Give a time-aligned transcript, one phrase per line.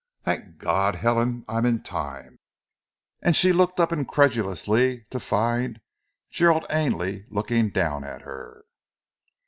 [0.25, 1.45] "Thank God, Helen!
[1.47, 2.39] I am in time."
[3.21, 5.79] And she looked up incredulously to find
[6.31, 8.65] Gerald Ainley looking down at her.